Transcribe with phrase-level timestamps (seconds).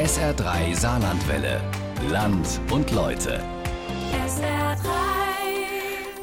[0.00, 1.60] SR3 Saarlandwelle.
[2.08, 3.44] Land und Leute.
[4.26, 4.78] SR3.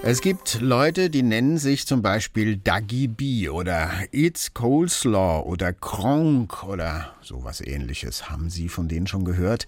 [0.02, 6.64] Es gibt Leute, die nennen sich zum Beispiel Dagi B oder It's Coleslaw oder Kronk
[6.64, 8.32] oder sowas ähnliches.
[8.32, 9.68] Haben Sie von denen schon gehört?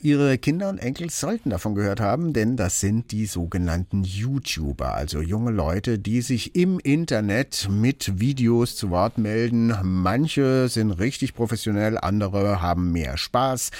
[0.00, 5.20] Ihre Kinder und Enkel sollten davon gehört haben, denn das sind die sogenannten YouTuber, also
[5.20, 9.74] junge Leute, die sich im Internet mit Videos zu Wort melden.
[9.82, 13.70] Manche sind richtig professionell, andere haben mehr Spaß.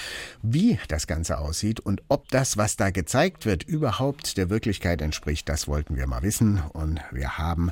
[0.41, 5.47] Wie das Ganze aussieht und ob das, was da gezeigt wird, überhaupt der Wirklichkeit entspricht,
[5.47, 6.61] das wollten wir mal wissen.
[6.73, 7.71] Und wir haben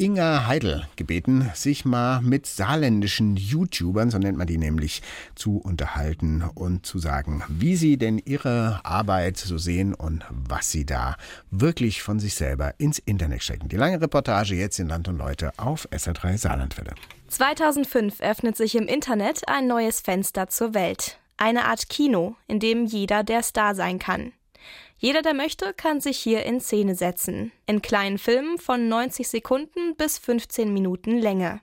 [0.00, 5.02] Inga Heidel gebeten, sich mal mit saarländischen YouTubern, so nennt man die nämlich,
[5.34, 10.86] zu unterhalten und zu sagen, wie sie denn ihre Arbeit so sehen und was sie
[10.86, 11.16] da
[11.50, 13.68] wirklich von sich selber ins Internet stecken.
[13.68, 16.94] Die lange Reportage jetzt in Land und Leute auf SR3 Saarlandwelle.
[17.28, 21.18] 2005 öffnet sich im Internet ein neues Fenster zur Welt.
[21.36, 24.32] Eine Art Kino, in dem jeder der Star sein kann.
[25.02, 27.52] Jeder, der möchte, kann sich hier in Szene setzen.
[27.64, 31.62] In kleinen Filmen von 90 Sekunden bis 15 Minuten Länge.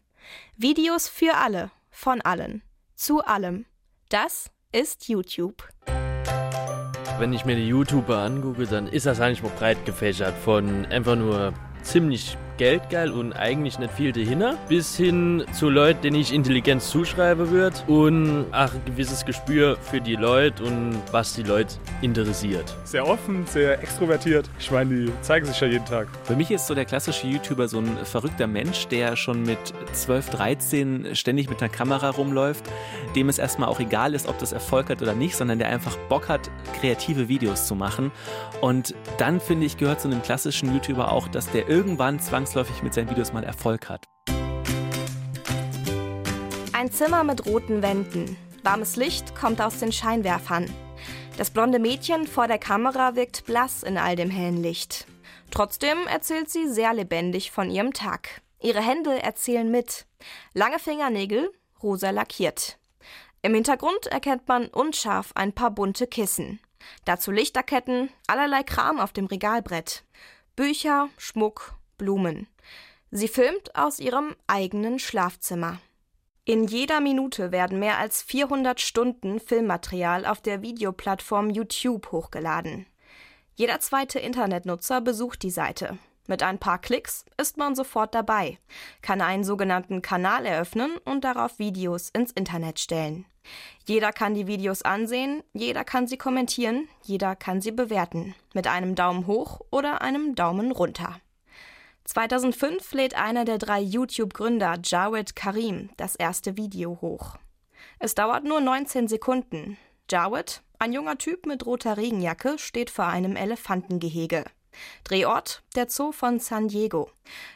[0.56, 2.64] Videos für alle, von allen,
[2.96, 3.68] zu allem.
[4.10, 5.70] Das ist YouTube.
[7.20, 11.16] Wenn ich mir die YouTuber angucke, dann ist das eigentlich mal breit gefächert von einfach
[11.16, 16.90] nur ziemlich geldgeil und eigentlich nicht viel dahinter, bis hin zu Leuten, denen ich Intelligenz
[16.90, 22.76] zuschreiben würde und auch ein gewisses Gespür für die Leute und was die Leute interessiert.
[22.84, 24.50] Sehr offen, sehr extrovertiert.
[24.60, 26.08] Ich meine, die zeigen sich ja jeden Tag.
[26.24, 29.60] Für mich ist so der klassische YouTuber so ein verrückter Mensch, der schon mit
[29.94, 32.66] 12, 13 ständig mit einer Kamera rumläuft,
[33.16, 35.96] dem es erstmal auch egal ist, ob das Erfolg hat oder nicht, sondern der einfach
[36.10, 38.12] Bock hat, kreative Videos zu machen.
[38.62, 42.47] Und dann finde ich, gehört zu einem klassischen YouTuber auch, dass der irgendwann zwangsläufig
[42.84, 44.06] mit seinen Videos mal Erfolg hat.
[46.74, 48.38] Ein Zimmer mit roten Wänden.
[48.64, 50.70] Warmes Licht kommt aus den Scheinwerfern.
[51.38, 55.08] Das blonde Mädchen vor der Kamera wirkt blass in all dem hellen Licht.
[55.52, 58.42] Trotzdem erzählt sie sehr lebendig von ihrem Tag.
[58.60, 60.06] Ihre Hände erzählen mit.
[60.54, 62.78] Lange Fingernägel, rosa lackiert.
[63.42, 66.60] Im Hintergrund erkennt man unscharf ein paar bunte Kissen.
[67.06, 70.04] Dazu Lichterketten, allerlei Kram auf dem Regalbrett.
[70.56, 72.48] Bücher, Schmuck, Blumen.
[73.12, 75.80] Sie filmt aus ihrem eigenen Schlafzimmer.
[76.46, 82.86] In jeder Minute werden mehr als 400 Stunden Filmmaterial auf der Videoplattform YouTube hochgeladen.
[83.56, 85.98] Jeder zweite Internetnutzer besucht die Seite.
[86.28, 88.60] Mit ein paar Klicks ist man sofort dabei,
[89.02, 93.26] kann einen sogenannten Kanal eröffnen und darauf Videos ins Internet stellen.
[93.86, 98.96] Jeder kann die Videos ansehen, jeder kann sie kommentieren, jeder kann sie bewerten, mit einem
[98.96, 101.20] Daumen hoch oder einem Daumen runter.
[102.08, 107.36] 2005 lädt einer der drei YouTube-Gründer, Jawed Karim, das erste Video hoch.
[108.00, 109.78] Es dauert nur 19 Sekunden.
[110.10, 114.46] Jawed, ein junger Typ mit roter Regenjacke, steht vor einem Elefantengehege.
[115.04, 117.10] Drehort der Zoo von San Diego.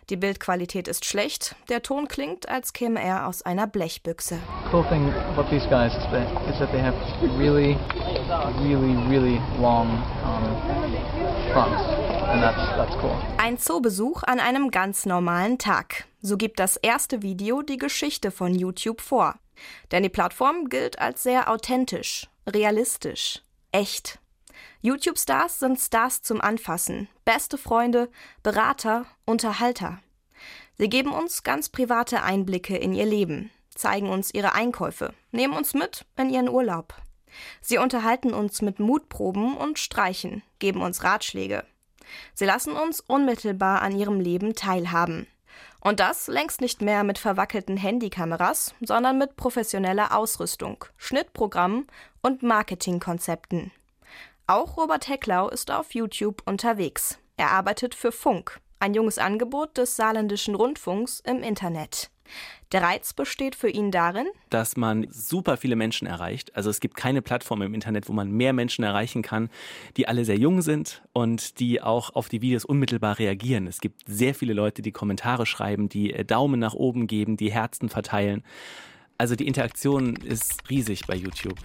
[0.10, 4.40] Die Bildqualität ist schlecht, der Ton klingt, als käme er aus einer Blechbüchse.
[4.72, 6.96] cool thing about these guys is that, is that they have
[7.38, 7.78] really,
[8.60, 9.88] really, really long
[10.24, 10.44] um,
[11.52, 11.82] fronts,
[12.30, 13.16] and that's that's cool.
[13.38, 16.06] Ein Zoobesuch an einem ganz normalen Tag.
[16.22, 19.36] So gibt das erste Video die Geschichte von YouTube vor.
[19.92, 24.20] Denn die Plattform gilt als sehr authentisch, realistisch, echt.
[24.84, 28.10] YouTube-Stars sind Stars zum Anfassen, beste Freunde,
[28.42, 30.00] Berater, Unterhalter.
[30.80, 35.76] Sie geben uns ganz private Einblicke in ihr Leben, zeigen uns ihre Einkäufe, nehmen uns
[35.76, 36.96] mit in ihren Urlaub.
[37.62, 41.64] Sie unterhalten uns mit Mutproben und Streichen, geben uns Ratschläge.
[42.34, 45.28] Sie lassen uns unmittelbar an ihrem Leben teilhaben.
[45.80, 51.86] Und das längst nicht mehr mit verwackelten Handykameras, sondern mit professioneller Ausrüstung, Schnittprogrammen
[52.24, 53.72] und Marketingkonzepten.
[54.52, 57.18] Auch Robert Hecklau ist auf YouTube unterwegs.
[57.38, 62.12] Er arbeitet für Funk, ein junges Angebot des saarländischen Rundfunks im Internet.
[62.74, 66.54] Der Reiz besteht für ihn darin, dass man super viele Menschen erreicht.
[66.54, 69.50] Also es gibt keine Plattform im Internet, wo man mehr Menschen erreichen kann,
[69.96, 73.68] die alle sehr jung sind und die auch auf die Videos unmittelbar reagieren.
[73.68, 77.54] Es gibt sehr viele Leute, die Kommentare schreiben, die äh, Daumen nach oben geben, die
[77.54, 78.44] Herzen verteilen.
[79.18, 81.56] Also die Interaktion ist riesig bei YouTube.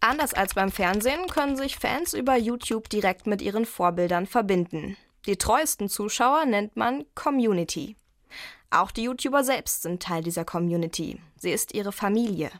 [0.00, 4.96] Anders als beim Fernsehen können sich Fans über YouTube direkt mit ihren Vorbildern verbinden.
[5.26, 7.96] Die treuesten Zuschauer nennt man Community.
[8.70, 11.20] Auch die YouTuber selbst sind Teil dieser Community.
[11.36, 12.50] Sie ist ihre Familie.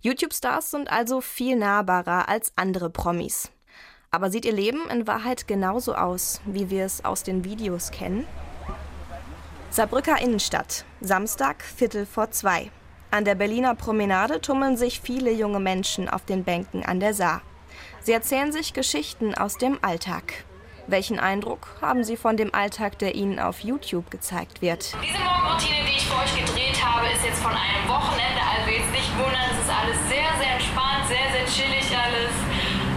[0.00, 3.50] YouTube-Stars sind also viel nahbarer als andere Promis.
[4.10, 8.26] Aber sieht ihr Leben in Wahrheit genauso aus, wie wir es aus den Videos kennen?
[9.70, 12.70] Saarbrücker Innenstadt, Samstag, Viertel vor zwei.
[13.12, 17.42] An der Berliner Promenade tummeln sich viele junge Menschen auf den Bänken an der Saar.
[18.00, 20.44] Sie erzählen sich Geschichten aus dem Alltag.
[20.86, 24.96] Welchen Eindruck haben Sie von dem Alltag, der Ihnen auf YouTube gezeigt wird?
[25.04, 28.40] Diese Morgenroutine, die ich für euch gedreht habe, ist jetzt von einem Wochenende.
[28.40, 32.32] Also jetzt nicht wundern, es ist alles sehr, sehr entspannt, sehr, sehr chillig alles.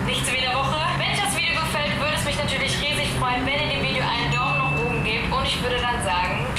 [0.07, 0.79] Nichts wie der Woche.
[0.95, 4.03] Wenn euch das Video gefällt, würde es mich natürlich riesig freuen, wenn ihr dem Video
[4.07, 5.27] einen Daumen nach oben gebt.
[5.27, 6.54] Und ich würde dann sagen!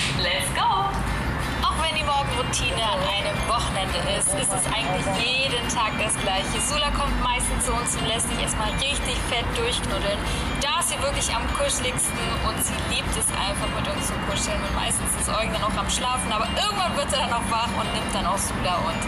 [2.37, 6.61] Morgenroutine an einem Wochenende ist, ist es eigentlich jeden Tag das gleiche.
[6.61, 10.21] Sula kommt meistens zu uns und lässt sich erstmal richtig fett durchknuddeln.
[10.61, 14.61] Da ist sie wirklich am kuscheligsten und sie liebt es einfach mit uns zu kuscheln.
[14.61, 17.73] Und meistens ist Eugen dann auch am Schlafen, aber irgendwann wird er dann auch wach
[17.73, 19.01] und nimmt dann auch Sula und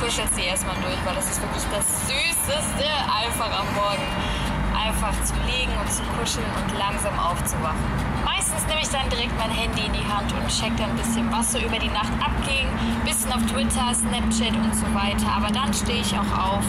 [0.00, 4.08] kuschelt sie erstmal durch, weil das ist wirklich das Süßeste einfach am Morgen.
[4.72, 8.09] Einfach zu liegen und zu kuscheln und langsam aufzuwachen.
[8.60, 11.30] Meistens nehme ich dann direkt mein Handy in die Hand und check dann ein bisschen,
[11.32, 12.66] was so über die Nacht abging.
[13.04, 15.32] Bisschen auf Twitter, Snapchat und so weiter.
[15.34, 16.64] Aber dann stehe ich auch auf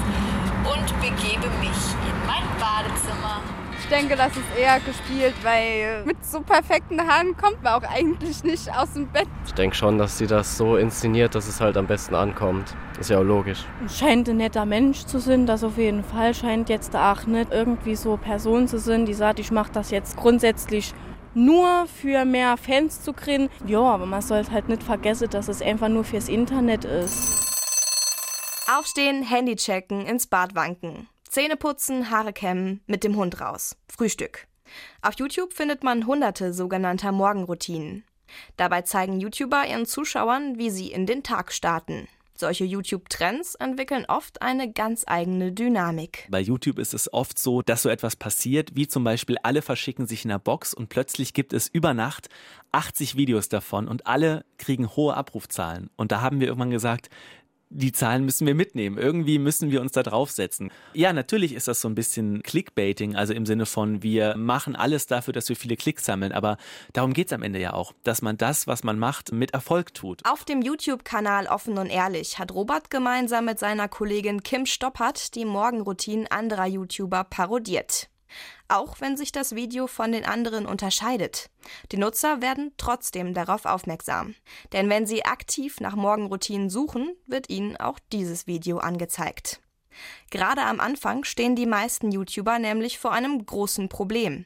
[0.63, 3.41] und begebe mich in mein Badezimmer.
[3.77, 8.41] Ich denke, das ist eher gespielt, weil mit so perfekten Haaren kommt man auch eigentlich
[8.43, 9.27] nicht aus dem Bett.
[9.45, 12.73] Ich denke schon, dass sie das so inszeniert, dass es halt am besten ankommt.
[13.01, 13.65] Ist ja auch logisch.
[13.89, 16.33] Scheint ein netter Mensch zu sein, das auf jeden Fall.
[16.33, 20.15] Scheint jetzt auch nicht irgendwie so Person zu sein, die sagt, ich mache das jetzt
[20.15, 20.93] grundsätzlich
[21.33, 23.49] nur für mehr Fans zu kriegen.
[23.65, 27.51] Ja, aber man sollte halt nicht vergessen, dass es einfach nur fürs Internet ist.
[28.77, 31.07] Aufstehen, Handy checken, ins Bad wanken.
[31.27, 33.77] Zähne putzen, Haare kämmen, mit dem Hund raus.
[33.89, 34.47] Frühstück.
[35.01, 38.05] Auf YouTube findet man hunderte sogenannter Morgenroutinen.
[38.57, 42.07] Dabei zeigen YouTuber ihren Zuschauern, wie sie in den Tag starten.
[42.41, 46.27] Solche YouTube-Trends entwickeln oft eine ganz eigene Dynamik.
[46.31, 50.07] Bei YouTube ist es oft so, dass so etwas passiert, wie zum Beispiel alle verschicken
[50.07, 52.29] sich in einer Box und plötzlich gibt es über Nacht
[52.71, 55.91] 80 Videos davon und alle kriegen hohe Abrufzahlen.
[55.97, 57.11] Und da haben wir irgendwann gesagt,
[57.71, 58.97] die Zahlen müssen wir mitnehmen.
[58.97, 60.71] Irgendwie müssen wir uns da draufsetzen.
[60.93, 65.07] Ja, natürlich ist das so ein bisschen Clickbaiting, also im Sinne von, wir machen alles
[65.07, 66.33] dafür, dass wir viele Klicks sammeln.
[66.33, 66.57] Aber
[66.93, 69.93] darum geht es am Ende ja auch, dass man das, was man macht, mit Erfolg
[69.93, 70.21] tut.
[70.25, 75.45] Auf dem YouTube-Kanal Offen und Ehrlich hat Robert gemeinsam mit seiner Kollegin Kim Stoppert die
[75.45, 78.10] Morgenroutinen anderer YouTuber parodiert
[78.67, 81.49] auch wenn sich das Video von den anderen unterscheidet.
[81.91, 84.35] Die Nutzer werden trotzdem darauf aufmerksam.
[84.71, 89.61] Denn wenn sie aktiv nach Morgenroutinen suchen, wird ihnen auch dieses Video angezeigt.
[90.29, 94.45] Gerade am Anfang stehen die meisten YouTuber nämlich vor einem großen Problem.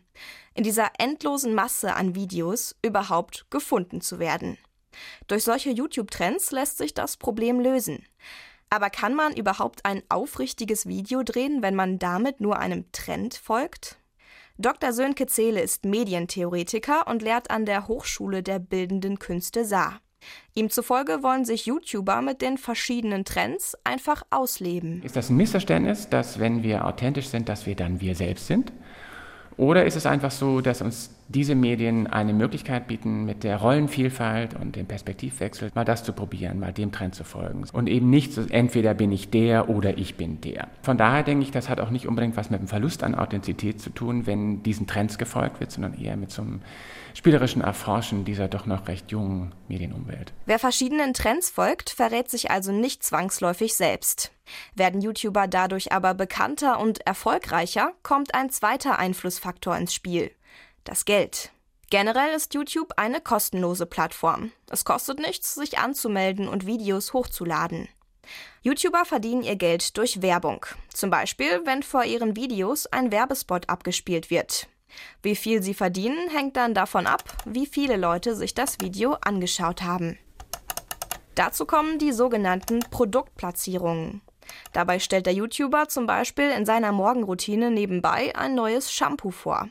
[0.54, 4.58] In dieser endlosen Masse an Videos überhaupt gefunden zu werden.
[5.28, 8.06] Durch solche YouTube-Trends lässt sich das Problem lösen.
[8.76, 14.00] Aber kann man überhaupt ein aufrichtiges Video drehen, wenn man damit nur einem Trend folgt?
[14.58, 14.92] Dr.
[14.92, 20.02] Sönke Zehle ist Medientheoretiker und lehrt an der Hochschule der Bildenden Künste Saar.
[20.56, 25.02] Ihm zufolge wollen sich YouTuber mit den verschiedenen Trends einfach ausleben.
[25.04, 28.74] Ist das ein Missverständnis, dass wenn wir authentisch sind, dass wir dann wir selbst sind?
[29.56, 34.54] Oder ist es einfach so, dass uns diese Medien eine Möglichkeit bieten, mit der Rollenvielfalt
[34.54, 37.66] und dem Perspektivwechsel mal das zu probieren, mal dem Trend zu folgen.
[37.74, 40.68] Und eben nicht so, entweder bin ich der oder ich bin der.
[40.84, 43.82] Von daher denke ich, das hat auch nicht unbedingt was mit dem Verlust an Authentizität
[43.82, 46.62] zu tun, wenn diesen Trends gefolgt wird, sondern eher mit so einem
[47.16, 50.34] spielerischen Erforschen dieser doch noch recht jungen Medienumwelt.
[50.46, 54.32] Wer verschiedenen Trends folgt, verrät sich also nicht zwangsläufig selbst.
[54.76, 60.30] Werden YouTuber dadurch aber bekannter und erfolgreicher, kommt ein zweiter Einflussfaktor ins Spiel
[60.86, 61.52] das Geld.
[61.90, 64.52] Generell ist YouTube eine kostenlose Plattform.
[64.70, 67.90] Es kostet nichts, sich anzumelden und Videos hochzuladen.
[68.64, 70.66] YouTuber verdienen ihr Geld durch Werbung.
[70.92, 74.68] Zum Beispiel, wenn vor ihren Videos ein Werbespot abgespielt wird.
[75.22, 79.84] Wie viel sie verdienen, hängt dann davon ab, wie viele Leute sich das Video angeschaut
[79.84, 80.18] haben.
[81.36, 84.22] Dazu kommen die sogenannten Produktplatzierungen.
[84.74, 89.70] Dabei stellt der YouTuber zum Beispiel in seiner Morgenroutine nebenbei ein neues Shampoo vor.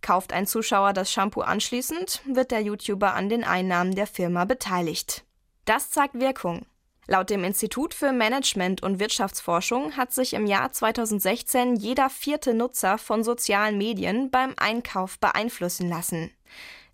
[0.00, 5.24] Kauft ein Zuschauer das Shampoo anschließend, wird der YouTuber an den Einnahmen der Firma beteiligt.
[5.64, 6.66] Das zeigt Wirkung.
[7.08, 12.96] Laut dem Institut für Management und Wirtschaftsforschung hat sich im Jahr 2016 jeder vierte Nutzer
[12.96, 16.30] von sozialen Medien beim Einkauf beeinflussen lassen.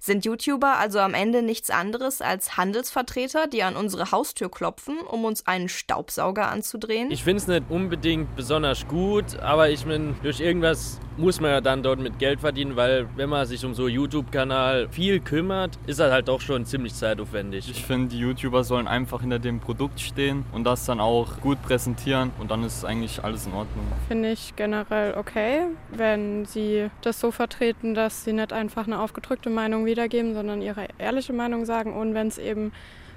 [0.00, 5.24] Sind YouTuber also am Ende nichts anderes als Handelsvertreter, die an unsere Haustür klopfen, um
[5.24, 7.10] uns einen Staubsauger anzudrehen?
[7.10, 11.60] Ich finde es nicht unbedingt besonders gut, aber ich meine, durch irgendwas muss man ja
[11.60, 15.98] dann dort mit Geld verdienen, weil wenn man sich um so YouTube-Kanal viel kümmert, ist
[15.98, 17.68] das halt doch schon ziemlich zeitaufwendig.
[17.68, 21.60] Ich finde, die YouTuber sollen einfach hinter dem Produkt stehen und das dann auch gut
[21.62, 23.84] präsentieren und dann ist eigentlich alles in Ordnung.
[24.06, 29.50] Finde ich generell okay, wenn sie das so vertreten, dass sie nicht einfach eine aufgedrückte
[29.50, 32.73] Meinung wiedergeben, sondern ihre ehrliche Meinung sagen und wenn es eben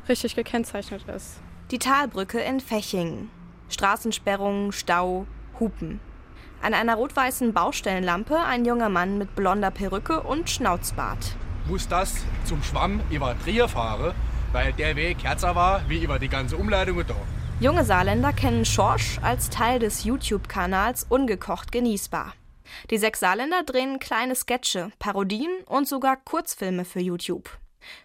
[0.10, 1.40] richtig gekennzeichnet ist.
[1.70, 3.30] Die Talbrücke in Fechingen.
[3.70, 5.26] Straßensperrungen, Stau,
[5.60, 6.00] Hupen.
[6.62, 11.36] An einer rot-weißen Baustellenlampe ein junger Mann mit blonder Perücke und Schnauzbart.
[11.68, 12.14] Muss das
[12.46, 14.14] zum Schwamm über Trier fahren,
[14.52, 17.16] weil der Weg kürzer war wie über die ganze Umleitung da.
[17.60, 22.34] Junge Saarländer kennen Schorsch als Teil des YouTube-Kanals Ungekocht genießbar.
[22.90, 27.50] Die sechs Saarländer drehen kleine Sketche, Parodien und sogar Kurzfilme für YouTube.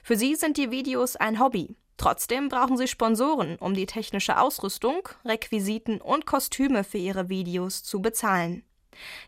[0.03, 1.77] Für sie sind die Videos ein Hobby.
[1.97, 8.03] Trotzdem brauchen sie Sponsoren, um die technische Ausrüstung, Requisiten und Kostüme für ihre Videos zu
[8.03, 8.65] bezahlen.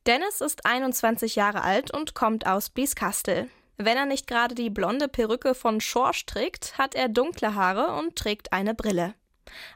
[0.06, 3.48] Dennis ist 21 Jahre alt und kommt aus Bieskastel.
[3.76, 8.16] Wenn er nicht gerade die blonde Perücke von Schorsch trägt, hat er dunkle Haare und
[8.16, 9.14] trägt eine Brille.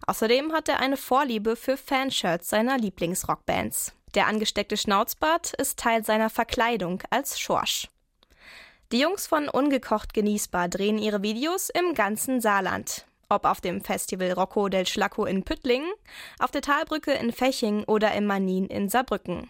[0.06, 3.94] Außerdem hat er eine Vorliebe für Fanshirts seiner Lieblingsrockbands.
[4.14, 7.88] Der angesteckte Schnauzbart ist Teil seiner Verkleidung als Schorsch.
[8.92, 13.06] Die Jungs von Ungekocht genießbar drehen ihre Videos im ganzen Saarland.
[13.30, 15.90] Ob auf dem Festival Rocco del Schlacco in Püttlingen,
[16.38, 19.48] auf der Talbrücke in Feching oder im Manin in Saarbrücken.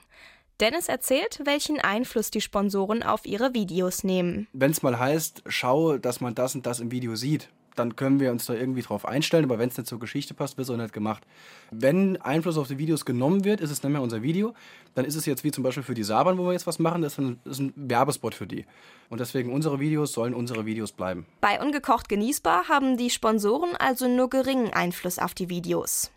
[0.61, 4.47] Dennis erzählt, welchen Einfluss die Sponsoren auf ihre Videos nehmen.
[4.52, 8.20] Wenn es mal heißt, schau, dass man das und das im Video sieht, dann können
[8.20, 10.74] wir uns da irgendwie drauf einstellen, aber wenn es nicht zur Geschichte passt, wird es
[10.74, 11.22] auch nicht gemacht.
[11.70, 14.54] Wenn Einfluss auf die Videos genommen wird, ist es nicht mehr unser Video,
[14.94, 17.02] dann ist es jetzt wie zum Beispiel für die Saban, wo wir jetzt was machen,
[17.02, 18.66] das ist ein, ist ein Werbespot für die.
[19.08, 21.26] Und deswegen unsere Videos sollen unsere Videos bleiben.
[21.40, 26.10] Bei Ungekocht genießbar haben die Sponsoren also nur geringen Einfluss auf die Videos.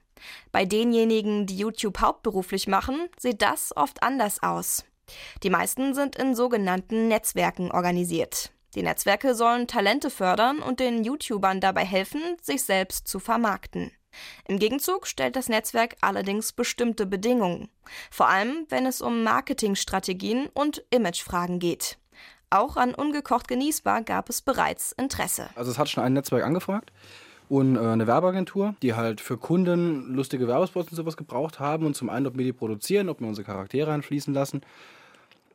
[0.52, 4.86] Bei denjenigen, die YouTube hauptberuflich machen, sieht das oft anders aus.
[5.44, 8.52] Die meisten sind in sogenannten Netzwerken organisiert.
[8.76, 13.92] Die Netzwerke sollen Talente fördern und den YouTubern dabei helfen, sich selbst zu vermarkten.
[14.48, 17.70] Im Gegenzug stellt das Netzwerk allerdings bestimmte Bedingungen,
[18.12, 21.98] vor allem wenn es um Marketingstrategien und Imagefragen geht.
[22.50, 25.50] Auch an Ungekocht genießbar gab es bereits Interesse.
[25.56, 26.92] Also es hat schon ein Netzwerk angefragt
[27.50, 31.96] und äh, eine Werbeagentur, die halt für Kunden lustige Werbespots und sowas gebraucht haben und
[31.96, 34.62] zum einen, ob wir die produzieren, ob wir unsere Charaktere einfließen lassen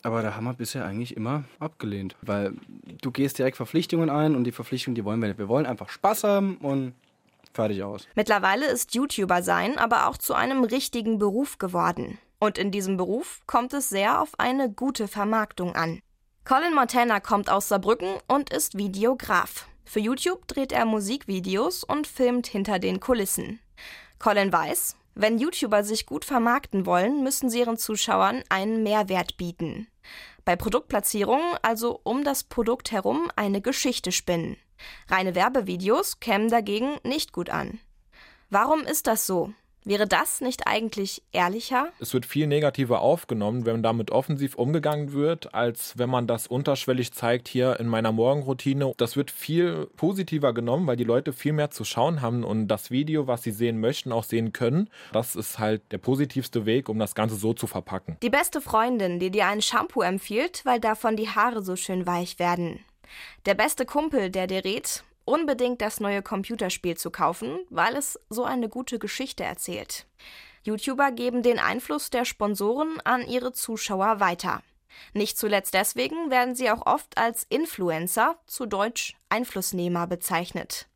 [0.03, 2.55] aber da haben wir bisher eigentlich immer abgelehnt, weil
[3.03, 5.39] du gehst direkt Verpflichtungen ein und die Verpflichtungen, die wollen wir nicht.
[5.39, 6.95] Wir wollen einfach Spaß haben und
[7.53, 8.07] fertig aus.
[8.15, 12.19] Mittlerweile ist YouTuber sein aber auch zu einem richtigen Beruf geworden.
[12.39, 16.01] Und in diesem Beruf kommt es sehr auf eine gute Vermarktung an.
[16.45, 19.67] Colin Montana kommt aus Saarbrücken und ist Videograf.
[19.85, 23.61] Für YouTube dreht er Musikvideos und filmt hinter den Kulissen.
[24.19, 29.89] Colin weiß, wenn YouTuber sich gut vermarkten wollen, müssen sie ihren Zuschauern einen Mehrwert bieten.
[30.51, 34.57] Bei Produktplatzierungen also um das Produkt herum eine Geschichte spinnen.
[35.07, 37.79] Reine Werbevideos kämen dagegen nicht gut an.
[38.49, 39.53] Warum ist das so?
[39.85, 41.89] Wäre das nicht eigentlich ehrlicher?
[42.01, 47.13] Es wird viel negativer aufgenommen, wenn damit offensiv umgegangen wird, als wenn man das unterschwellig
[47.13, 48.93] zeigt hier in meiner Morgenroutine.
[48.99, 52.91] Das wird viel positiver genommen, weil die Leute viel mehr zu schauen haben und das
[52.91, 54.91] Video, was sie sehen möchten, auch sehen können.
[55.13, 58.19] Das ist halt der positivste Weg, um das Ganze so zu verpacken.
[58.23, 62.39] Die beste Freundin, die dir ein Shampoo empfiehlt, weil davon die Haare so schön weich
[62.39, 62.81] werden.
[63.47, 68.45] Der beste Kumpel, der dir rät, unbedingt das neue Computerspiel zu kaufen, weil es so
[68.45, 70.07] eine gute Geschichte erzählt.
[70.65, 74.63] YouTuber geben den Einfluss der Sponsoren an ihre Zuschauer weiter.
[75.15, 80.87] Nicht zuletzt deswegen werden sie auch oft als Influencer, zu Deutsch Einflussnehmer, bezeichnet.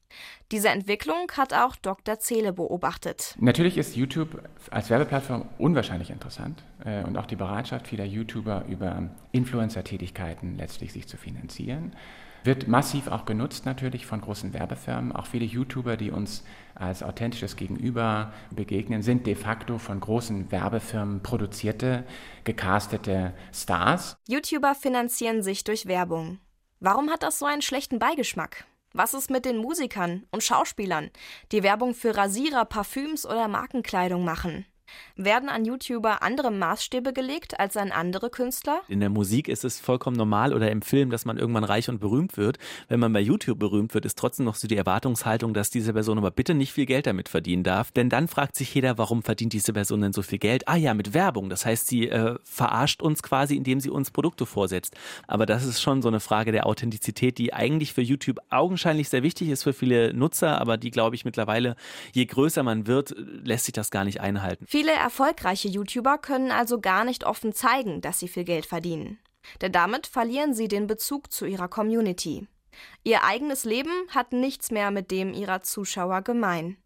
[0.53, 2.19] Diese Entwicklung hat auch Dr.
[2.19, 3.35] Zehle beobachtet.
[3.39, 9.11] Natürlich ist YouTube als Werbeplattform unwahrscheinlich interessant äh, und auch die Bereitschaft vieler YouTuber über
[9.33, 11.97] Influencer-Tätigkeiten letztlich sich zu finanzieren.
[12.45, 15.13] Wird massiv auch genutzt natürlich von großen Werbefirmen.
[15.13, 21.23] Auch viele YouTuber, die uns als authentisches Gegenüber begegnen, sind de facto von großen Werbefirmen
[21.23, 22.05] produzierte,
[22.45, 24.19] gecastete Stars.
[24.29, 26.39] YouTuber finanzieren sich durch Werbung.
[26.81, 28.67] Warum hat das so einen schlechten Beigeschmack?
[28.93, 31.11] Was ist mit den Musikern und Schauspielern,
[31.51, 34.67] die Werbung für Rasierer, Parfüms oder Markenkleidung machen?
[35.17, 38.81] Werden an YouTuber andere Maßstäbe gelegt als an andere Künstler?
[38.89, 42.01] In der Musik ist es vollkommen normal oder im Film, dass man irgendwann reich und
[42.01, 42.59] berühmt wird.
[42.89, 46.19] Wenn man bei YouTube berühmt wird, ist trotzdem noch so die Erwartungshaltung, dass diese Person
[46.19, 47.93] aber bitte nicht viel Geld damit verdienen darf.
[47.93, 50.69] Denn dann fragt sich jeder, warum verdient diese Person denn so viel Geld?
[50.69, 51.49] Ah ja, mit Werbung.
[51.49, 54.95] Das heißt, sie äh, verarscht uns quasi, indem sie uns Produkte vorsetzt.
[55.27, 59.23] Aber das ist schon so eine Frage der Authentizität, die eigentlich für YouTube augenscheinlich sehr
[59.23, 61.77] wichtig ist für viele Nutzer, aber die, glaube ich, mittlerweile,
[62.13, 64.65] je größer man wird, lässt sich das gar nicht einhalten.
[64.69, 69.19] Viele erfolgreiche YouTuber können also gar nicht offen zeigen, dass sie viel Geld verdienen.
[69.61, 72.47] Denn damit verlieren sie den Bezug zu ihrer Community.
[73.03, 76.77] Ihr eigenes Leben hat nichts mehr mit dem ihrer Zuschauer gemein.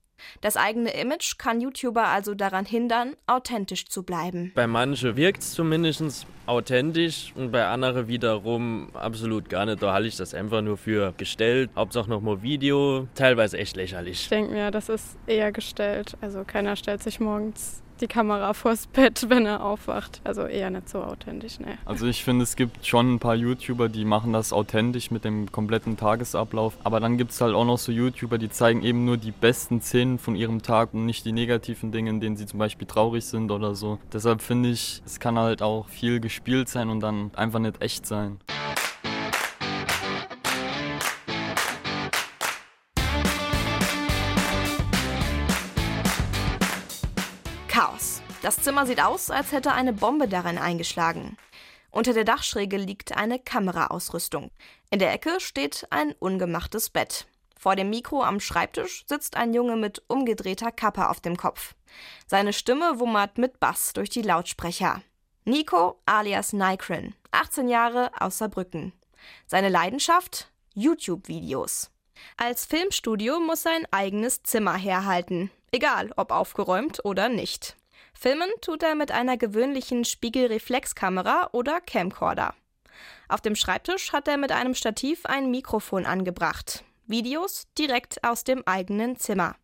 [0.40, 4.52] Das eigene Image kann YouTuber also daran hindern, authentisch zu bleiben.
[4.54, 9.82] Bei manchen wirkt es zumindest authentisch und bei anderen wiederum absolut gar nicht.
[9.82, 11.70] Da halte ich das einfach nur für gestellt.
[11.76, 14.22] Hauptsache noch mal Video, teilweise echt lächerlich.
[14.22, 16.16] Ich denke mir, das ist eher gestellt.
[16.20, 20.20] Also keiner stellt sich morgens die Kamera vors Bett, wenn er aufwacht.
[20.24, 21.78] Also eher nicht so authentisch, ne.
[21.84, 25.50] Also ich finde, es gibt schon ein paar YouTuber, die machen das authentisch mit dem
[25.52, 26.74] kompletten Tagesablauf.
[26.84, 29.80] Aber dann gibt es halt auch noch so YouTuber, die zeigen eben nur die besten
[29.80, 33.24] Szenen von ihrem Tag und nicht die negativen Dinge, in denen sie zum Beispiel traurig
[33.24, 33.98] sind oder so.
[34.12, 38.06] Deshalb finde ich, es kann halt auch viel gespielt sein und dann einfach nicht echt
[38.06, 38.38] sein.
[48.48, 51.36] Das Zimmer sieht aus, als hätte eine Bombe darin eingeschlagen.
[51.90, 54.50] Unter der Dachschräge liegt eine Kameraausrüstung.
[54.90, 57.26] In der Ecke steht ein ungemachtes Bett.
[57.58, 61.74] Vor dem Mikro am Schreibtisch sitzt ein Junge mit umgedrehter Kappe auf dem Kopf.
[62.26, 65.02] Seine Stimme wummert mit Bass durch die Lautsprecher.
[65.44, 68.94] Nico alias Nykrin, 18 Jahre aus Saarbrücken.
[69.46, 70.48] Seine Leidenschaft?
[70.72, 71.90] YouTube-Videos.
[72.38, 77.76] Als Filmstudio muss sein eigenes Zimmer herhalten, egal ob aufgeräumt oder nicht.
[78.20, 82.52] Filmen tut er mit einer gewöhnlichen Spiegelreflexkamera oder Camcorder.
[83.28, 86.82] Auf dem Schreibtisch hat er mit einem Stativ ein Mikrofon angebracht.
[87.06, 89.54] Videos direkt aus dem eigenen Zimmer.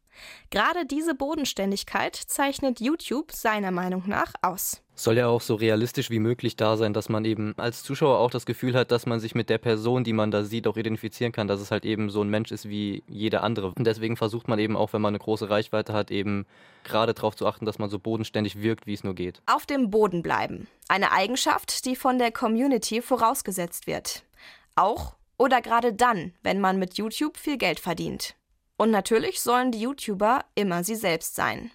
[0.50, 4.80] Gerade diese Bodenständigkeit zeichnet YouTube seiner Meinung nach aus.
[4.97, 8.30] Soll ja auch so realistisch wie möglich da sein, dass man eben als Zuschauer auch
[8.30, 11.33] das Gefühl hat, dass man sich mit der Person, die man da sieht, auch identifizieren
[11.33, 13.73] kann, dass es halt eben so ein Mensch ist wie jeder andere.
[13.76, 16.47] Und deswegen versucht man eben auch, wenn man eine große Reichweite hat, eben
[16.85, 19.42] gerade darauf zu achten, dass man so bodenständig wirkt, wie es nur geht.
[19.47, 20.68] Auf dem Boden bleiben.
[20.87, 24.23] Eine Eigenschaft, die von der Community vorausgesetzt wird.
[24.76, 28.37] Auch oder gerade dann, wenn man mit YouTube viel Geld verdient.
[28.76, 31.71] Und natürlich sollen die YouTuber immer sie selbst sein.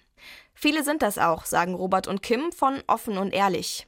[0.54, 3.86] Viele sind das auch, sagen Robert und Kim von Offen und Ehrlich.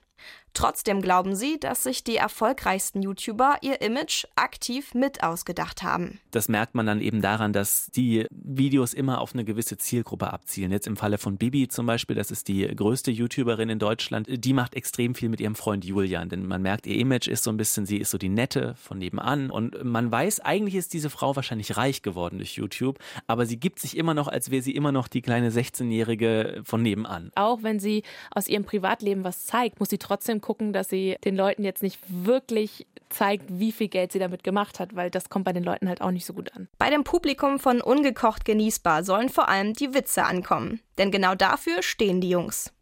[0.54, 6.20] Trotzdem glauben sie, dass sich die erfolgreichsten YouTuber ihr Image aktiv mit ausgedacht haben.
[6.30, 10.70] Das merkt man dann eben daran, dass die Videos immer auf eine gewisse Zielgruppe abzielen.
[10.70, 14.52] Jetzt im Falle von Bibi zum Beispiel, das ist die größte YouTuberin in Deutschland, die
[14.52, 17.56] macht extrem viel mit ihrem Freund Julian, denn man merkt, ihr Image ist so ein
[17.56, 21.34] bisschen, sie ist so die Nette von nebenan und man weiß, eigentlich ist diese Frau
[21.34, 24.92] wahrscheinlich reich geworden durch YouTube, aber sie gibt sich immer noch, als wäre sie immer
[24.92, 27.30] noch die kleine 16-Jährige von nebenan.
[27.36, 31.36] Auch wenn sie aus ihrem Privatleben was zeigt, muss sie trotzdem gucken, dass sie den
[31.36, 35.44] Leuten jetzt nicht wirklich zeigt, wie viel Geld sie damit gemacht hat, weil das kommt
[35.44, 36.68] bei den Leuten halt auch nicht so gut an.
[36.78, 40.80] Bei dem Publikum von Ungekocht genießbar sollen vor allem die Witze ankommen.
[40.98, 42.72] Denn genau dafür stehen die Jungs.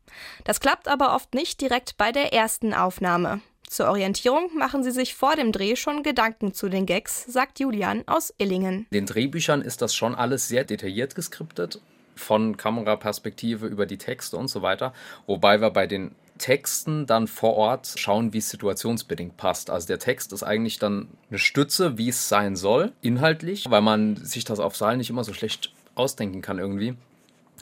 [0.45, 3.41] Das klappt aber oft nicht direkt bei der ersten Aufnahme.
[3.69, 8.03] Zur Orientierung machen sie sich vor dem Dreh schon Gedanken zu den Gags, sagt Julian
[8.09, 8.87] aus Illingen.
[8.91, 11.81] In den Drehbüchern ist das schon alles sehr detailliert geskriptet,
[12.17, 14.93] von Kameraperspektive über die Texte und so weiter.
[15.27, 19.71] Wobei wir bei den Texten dann vor Ort schauen, wie es situationsbedingt passt.
[19.71, 24.17] Also der Text ist eigentlich dann eine Stütze, wie es sein soll, inhaltlich, weil man
[24.17, 26.97] sich das auf Saal nicht immer so schlecht ausdenken kann irgendwie.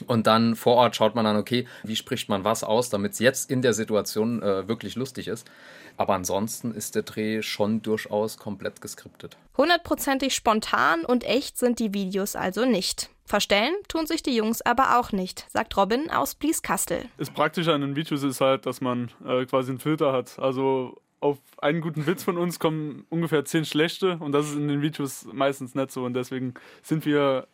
[0.06, 3.18] Und dann vor Ort schaut man dann, okay, wie spricht man was aus, damit es
[3.18, 5.50] jetzt in der Situation äh, wirklich lustig ist.
[5.96, 9.36] Aber ansonsten ist der Dreh schon durchaus komplett geskriptet.
[9.56, 13.10] Hundertprozentig spontan und echt sind die Videos also nicht.
[13.24, 17.04] Verstellen tun sich die Jungs aber auch nicht, sagt Robin aus Blieskastel.
[17.18, 20.38] Das Praktische an den Videos ist halt, dass man äh, quasi einen Filter hat.
[20.38, 24.68] Also auf einen guten Witz von uns kommen ungefähr zehn schlechte und das ist in
[24.68, 26.04] den Videos meistens nicht so.
[26.04, 27.48] Und deswegen sind wir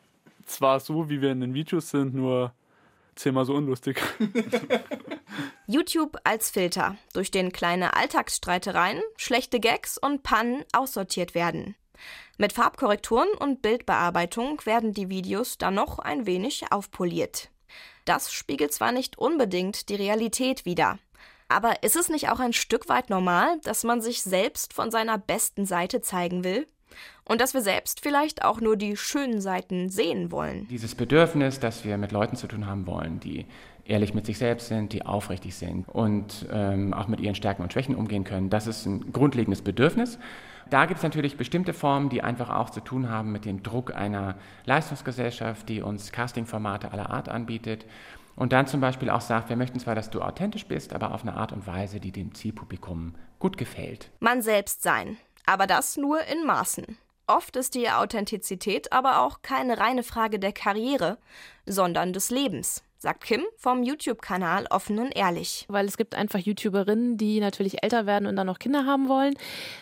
[0.47, 2.53] zwar so, wie wir in den Videos sind, nur
[3.15, 4.01] zehnmal so unlustig.
[5.67, 11.75] YouTube als Filter, durch den kleine Alltagsstreitereien, schlechte Gags und Pannen aussortiert werden.
[12.39, 17.51] Mit Farbkorrekturen und Bildbearbeitung werden die Videos dann noch ein wenig aufpoliert.
[18.05, 20.99] Das spiegelt zwar nicht unbedingt die Realität wider,
[21.49, 25.19] aber ist es nicht auch ein Stück weit normal, dass man sich selbst von seiner
[25.19, 26.67] besten Seite zeigen will?
[27.25, 30.67] Und dass wir selbst vielleicht auch nur die schönen Seiten sehen wollen.
[30.69, 33.47] Dieses Bedürfnis, dass wir mit Leuten zu tun haben wollen, die
[33.87, 37.73] ehrlich mit sich selbst sind, die aufrichtig sind und ähm, auch mit ihren Stärken und
[37.73, 40.19] Schwächen umgehen können, das ist ein grundlegendes Bedürfnis.
[40.71, 43.95] Da gibt es natürlich bestimmte Formen, die einfach auch zu tun haben mit dem Druck
[43.95, 47.85] einer Leistungsgesellschaft, die uns Castingformate aller Art anbietet
[48.37, 51.23] und dann zum Beispiel auch sagt, wir möchten zwar, dass du authentisch bist, aber auf
[51.23, 54.11] eine Art und Weise, die dem Zielpublikum gut gefällt.
[54.21, 56.99] Man selbst sein, aber das nur in Maßen.
[57.27, 61.19] Oft ist die Authentizität aber auch keine reine Frage der Karriere,
[61.65, 65.67] sondern des Lebens sagt Kim vom YouTube-Kanal Offen und Ehrlich.
[65.69, 69.35] Weil es gibt einfach YouTuberinnen, die natürlich älter werden und dann noch Kinder haben wollen.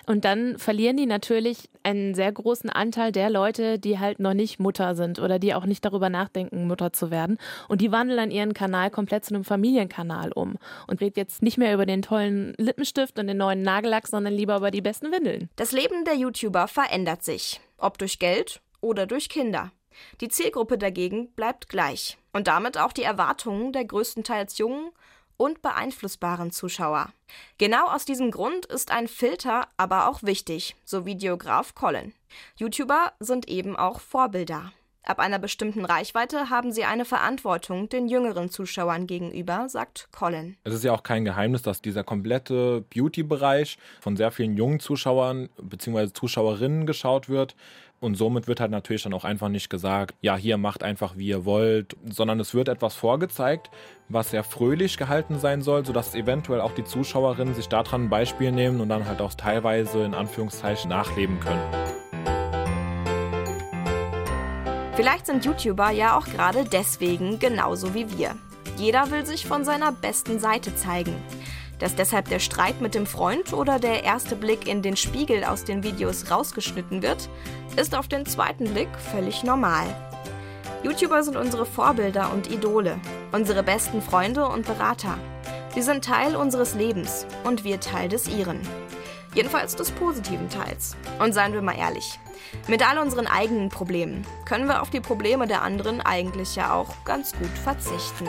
[0.07, 4.59] Und dann verlieren die natürlich einen sehr großen Anteil der Leute, die halt noch nicht
[4.59, 7.39] Mutter sind oder die auch nicht darüber nachdenken, Mutter zu werden.
[7.69, 10.57] Und die wandeln dann ihren Kanal komplett zu einem Familienkanal um
[10.89, 14.57] und redet jetzt nicht mehr über den tollen Lippenstift und den neuen Nagellack, sondern lieber
[14.57, 15.49] über die besten Windeln.
[15.55, 19.71] Das Leben der YouTuber verändert sich, ob durch Geld oder durch Kinder.
[20.20, 24.90] Die Zielgruppe dagegen bleibt gleich und damit auch die Erwartungen der größtenteils jungen
[25.37, 27.12] und beeinflussbaren Zuschauer.
[27.59, 32.14] Genau aus diesem Grund ist ein Filter aber auch wichtig, so Videograf Colin.
[32.57, 34.72] YouTuber sind eben auch Vorbilder.
[35.05, 40.57] Ab einer bestimmten Reichweite haben sie eine Verantwortung den jüngeren Zuschauern gegenüber, sagt Colin.
[40.62, 45.49] Es ist ja auch kein Geheimnis, dass dieser komplette Beauty-Bereich von sehr vielen jungen Zuschauern
[45.61, 46.12] bzw.
[46.12, 47.57] Zuschauerinnen geschaut wird.
[47.99, 51.29] Und somit wird halt natürlich dann auch einfach nicht gesagt, ja, hier macht einfach wie
[51.29, 53.71] ihr wollt, sondern es wird etwas vorgezeigt,
[54.09, 58.53] was sehr fröhlich gehalten sein soll, sodass eventuell auch die Zuschauerinnen sich daran ein Beispiel
[58.53, 61.62] nehmen und dann halt auch teilweise in Anführungszeichen nachleben können.
[64.94, 68.37] Vielleicht sind YouTuber ja auch gerade deswegen genauso wie wir.
[68.76, 71.14] Jeder will sich von seiner besten Seite zeigen.
[71.78, 75.64] Dass deshalb der Streit mit dem Freund oder der erste Blick in den Spiegel aus
[75.64, 77.28] den Videos rausgeschnitten wird,
[77.76, 79.87] ist auf den zweiten Blick völlig normal.
[80.85, 83.00] YouTuber sind unsere Vorbilder und Idole,
[83.33, 85.16] unsere besten Freunde und Berater.
[85.74, 88.61] Sie sind Teil unseres Lebens und wir Teil des ihren.
[89.35, 90.97] Jedenfalls des positiven Teils.
[91.18, 92.18] Und seien wir mal ehrlich,
[92.68, 96.95] mit all unseren eigenen Problemen können wir auf die Probleme der anderen eigentlich ja auch
[97.05, 98.29] ganz gut verzichten.